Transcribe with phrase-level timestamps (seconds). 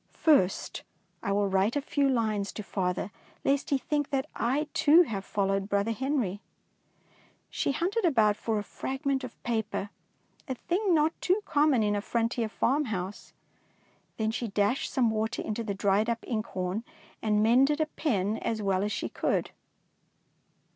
[0.17, 0.81] First
[1.21, 4.09] must I write a few lines 245 DEEDS OF DAKING to father, lest he think
[4.09, 6.39] that I too have followed brother Henry/^
[7.51, 9.91] She hunted about for a fragment of paper,—
[10.49, 13.33] a thing not too common in a frontier farmhouse,—
[14.17, 16.83] then she dashed some water into the dried up ink horn,
[17.21, 19.51] and mended a pen as well as she could.